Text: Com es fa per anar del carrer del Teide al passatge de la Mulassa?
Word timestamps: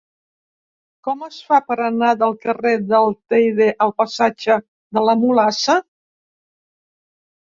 Com 1.07 1.19
es 1.25 1.35
fa 1.49 1.57
per 1.65 1.75
anar 1.87 2.09
del 2.21 2.31
carrer 2.45 2.71
del 2.93 3.13
Teide 3.33 3.67
al 3.87 3.93
passatge 4.01 4.57
de 4.99 5.03
la 5.09 5.15
Mulassa? 5.25 5.75